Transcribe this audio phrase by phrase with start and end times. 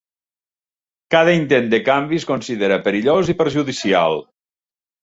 [1.17, 4.23] Cada intent de canvi es considera perillós i perjudicial.